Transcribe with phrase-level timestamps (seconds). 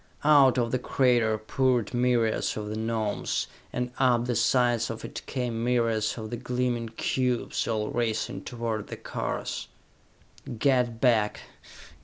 [0.23, 5.21] Out of the crater poured myriads of the Gnomes, and up the sides of it
[5.27, 9.67] came myriads of the gleaming cubes, all racing toward the cars.
[10.57, 11.41] "Get back!